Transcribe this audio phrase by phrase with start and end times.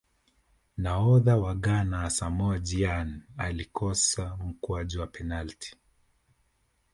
[0.81, 5.75] nahodha wa ghana asamoah gyan alikosa mkwaju wa penati